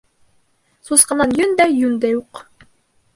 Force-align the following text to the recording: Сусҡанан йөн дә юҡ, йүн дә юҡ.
Сусҡанан 0.87 1.35
йөн 1.37 1.53
дә 1.59 1.67
юҡ, 1.69 1.77
йүн 1.83 1.99
дә 2.07 2.11
юҡ. 2.13 2.43